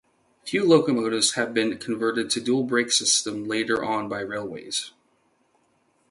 Few 0.47 0.65
locomotives 0.67 1.33
have 1.35 1.53
been 1.53 1.77
converted 1.77 2.31
to 2.31 2.41
dual 2.41 2.63
brake 2.63 2.91
system 2.91 3.47
later 3.47 3.85
on 3.85 4.09
by 4.09 4.21
Railways. 4.21 4.93